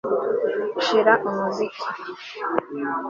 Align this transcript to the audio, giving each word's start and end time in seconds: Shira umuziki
Shira 0.85 1.13
umuziki 1.29 1.85